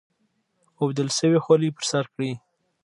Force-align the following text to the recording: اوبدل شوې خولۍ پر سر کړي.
اوبدل 0.81 1.07
شوې 1.17 1.39
خولۍ 1.45 1.69
پر 1.75 1.83
سر 1.91 2.05
کړي. 2.13 2.31